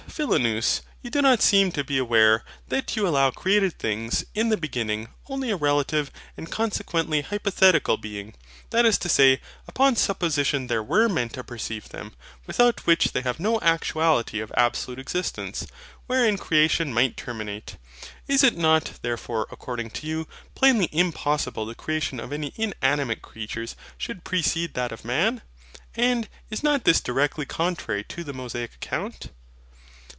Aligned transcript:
But, 0.17 0.27
Philonous, 0.27 0.81
you 1.01 1.09
do 1.09 1.21
not 1.21 1.41
seem 1.41 1.71
to 1.71 1.85
be 1.85 1.97
aware 1.97 2.43
that 2.67 2.97
you 2.97 3.07
allow 3.07 3.31
created 3.31 3.79
things, 3.79 4.25
in 4.35 4.49
the 4.49 4.57
beginning, 4.57 5.07
only 5.29 5.49
a 5.49 5.55
relative, 5.55 6.11
and 6.35 6.51
consequently 6.51 7.21
hypothetical 7.21 7.95
being: 7.95 8.35
that 8.71 8.85
is 8.85 8.97
to 8.99 9.09
say, 9.09 9.39
upon 9.69 9.95
supposition 9.95 10.67
there 10.67 10.83
were 10.83 11.07
MEN 11.07 11.29
to 11.29 11.45
perceive 11.45 11.89
them; 11.89 12.13
without 12.45 12.85
which 12.85 13.13
they 13.13 13.21
have 13.21 13.39
no 13.39 13.61
actuality 13.61 14.41
of 14.41 14.51
absolute 14.57 14.99
existence, 14.99 15.65
wherein 16.07 16.37
creation 16.37 16.93
might 16.93 17.15
terminate. 17.15 17.77
Is 18.27 18.43
it 18.43 18.57
not, 18.57 18.91
therefore, 19.03 19.47
according 19.49 19.91
to 19.91 20.07
you, 20.07 20.27
plainly 20.55 20.89
impossible 20.91 21.65
the 21.65 21.73
creation 21.73 22.19
of 22.19 22.33
any 22.33 22.51
inanimate 22.57 23.21
creatures 23.21 23.77
should 23.97 24.25
precede 24.25 24.73
that 24.73 24.91
of 24.91 25.05
man? 25.05 25.41
And 25.95 26.27
is 26.49 26.61
not 26.63 26.83
this 26.83 26.99
directly 26.99 27.45
contrary 27.45 28.03
to 28.09 28.25
the 28.25 28.33
Mosaic 28.33 28.75
account? 28.75 29.29